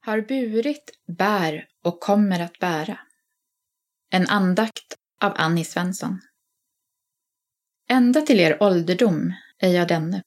[0.00, 2.98] har burit, bär och kommer att bära.
[4.10, 6.20] En andakt av Annie Svensson.
[7.88, 10.22] Ända till er ålderdom är jag denne,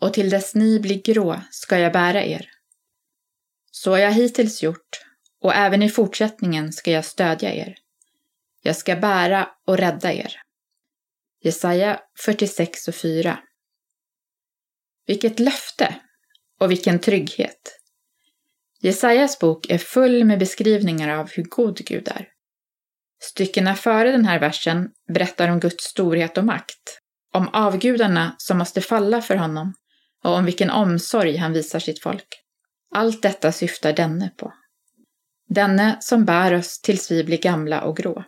[0.00, 2.50] och till dess ni blir grå ska jag bära er.
[3.70, 5.04] Så har jag hittills gjort,
[5.40, 7.76] och även i fortsättningen ska jag stödja er.
[8.62, 10.40] Jag ska bära och rädda er.
[11.40, 13.38] Jesaja 46 och 4
[15.06, 16.00] Vilket löfte
[16.60, 17.83] och vilken trygghet!
[18.84, 22.28] Jesajas bok är full med beskrivningar av hur god Gud är.
[23.22, 27.00] Styckena före den här versen berättar om Guds storhet och makt,
[27.32, 29.74] om avgudarna som måste falla för honom
[30.24, 32.26] och om vilken omsorg han visar sitt folk.
[32.94, 34.52] Allt detta syftar denne på.
[35.48, 38.24] Denne som bär oss tills vi blir gamla och grå.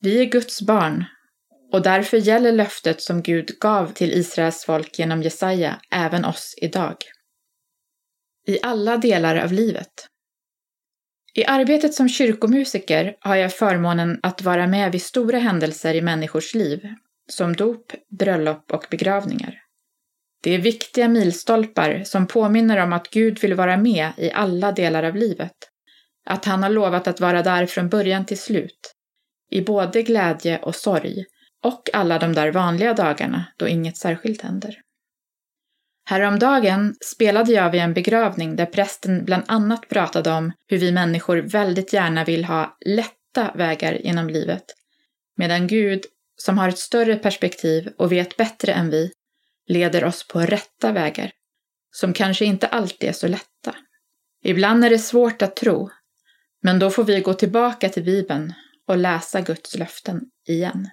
[0.00, 1.04] Vi är Guds barn
[1.72, 6.96] och därför gäller löftet som Gud gav till Israels folk genom Jesaja även oss idag.
[8.48, 10.06] I alla delar av livet.
[11.34, 16.54] I arbetet som kyrkomusiker har jag förmånen att vara med vid stora händelser i människors
[16.54, 16.88] liv,
[17.30, 19.54] som dop, bröllop och begravningar.
[20.42, 25.02] Det är viktiga milstolpar som påminner om att Gud vill vara med i alla delar
[25.02, 25.56] av livet.
[26.26, 28.94] Att han har lovat att vara där från början till slut.
[29.50, 31.24] I både glädje och sorg.
[31.64, 34.76] Och alla de där vanliga dagarna då inget särskilt händer.
[36.10, 41.36] Häromdagen spelade jag vid en begravning där prästen bland annat pratade om hur vi människor
[41.36, 44.64] väldigt gärna vill ha lätta vägar genom livet,
[45.36, 46.04] medan Gud,
[46.36, 49.12] som har ett större perspektiv och vet bättre än vi,
[49.66, 51.32] leder oss på rätta vägar,
[51.90, 53.74] som kanske inte alltid är så lätta.
[54.44, 55.90] Ibland är det svårt att tro,
[56.62, 58.54] men då får vi gå tillbaka till Bibeln
[58.86, 60.90] och läsa Guds löften igen.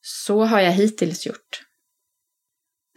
[0.00, 1.67] Så har jag hittills gjort.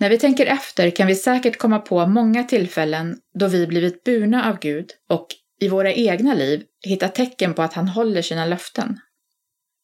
[0.02, 4.49] När vi tänker efter kan vi säkert komma på många tillfällen då vi blivit burna
[4.49, 5.27] av Gud och
[5.59, 8.99] i våra egna liv hitta tecken på att han håller sina löften.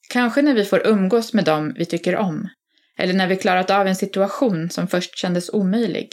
[0.10, 2.50] Kanske när vi får umgås med dem vi tycker om,
[2.98, 6.10] eller när vi klarat av en situation som först kändes omöjlig.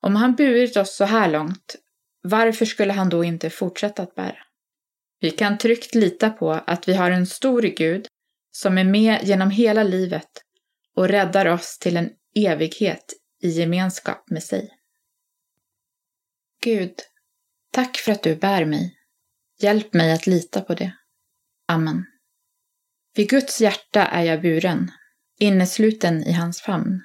[0.00, 1.76] Om han burit oss så här långt,
[2.22, 4.38] varför skulle han då inte fortsätta att bära?
[5.20, 8.06] Vi kan tryggt lita på att vi har en stor Gud
[8.52, 10.30] som är med genom hela livet
[10.96, 14.70] och räddar oss till en evighet i gemenskap med sig.
[16.62, 16.94] Gud,
[17.72, 18.96] tack för att du bär mig.
[19.58, 20.92] Hjälp mig att lita på det.
[21.68, 22.04] Amen.
[23.14, 24.90] Vid Guds hjärta är jag buren,
[25.38, 27.02] innesluten i hans famn.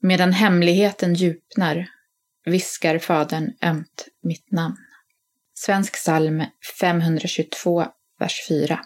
[0.00, 1.88] Medan hemligheten djupnar
[2.44, 4.76] viskar Fadern ömt mitt namn.
[5.54, 6.44] Svensk psalm
[6.80, 7.86] 522,
[8.18, 8.80] vers 4.